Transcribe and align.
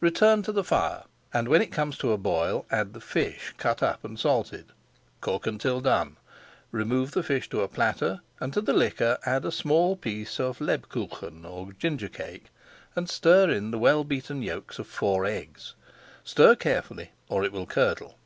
Return 0.00 0.42
to 0.42 0.50
the 0.50 0.64
fire, 0.64 1.04
and 1.32 1.46
when 1.46 1.62
it 1.62 1.70
comes 1.70 1.96
to 1.98 2.10
a 2.10 2.18
boil, 2.18 2.66
add 2.72 2.92
the 2.92 3.00
fish, 3.00 3.54
cut 3.56 3.84
up 3.84 4.04
and 4.04 4.18
salted. 4.18 4.72
Cook 5.20 5.46
until 5.46 5.80
done, 5.80 6.16
remove 6.72 7.12
the 7.12 7.22
fish 7.22 7.48
to 7.50 7.60
a 7.60 7.68
platter, 7.68 8.20
and 8.40 8.52
to 8.52 8.60
the 8.60 8.72
liquor 8.72 9.16
add 9.24 9.44
a 9.44 9.52
small 9.52 9.94
piece 9.94 10.40
of 10.40 10.58
Leb 10.58 10.88
kuchen 10.88 11.44
or 11.48 11.70
ginger 11.72 12.08
cake, 12.08 12.46
and 12.96 13.08
stir 13.08 13.48
in 13.48 13.70
the 13.70 13.78
well 13.78 14.02
beaten 14.02 14.42
yolks 14.42 14.80
of 14.80 14.88
four 14.88 15.24
eggs; 15.24 15.76
stir 16.24 16.56
carefully 16.56 17.12
or 17.28 17.44
it 17.44 17.52
will 17.52 17.64
curdle. 17.66 18.18